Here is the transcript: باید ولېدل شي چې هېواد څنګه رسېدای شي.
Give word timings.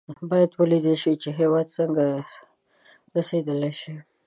باید 0.29 0.51
ولېدل 0.59 0.95
شي 1.03 1.13
چې 1.21 1.29
هېواد 1.39 1.67
څنګه 1.77 2.05
رسېدای 3.15 3.71
شي. 3.81 3.95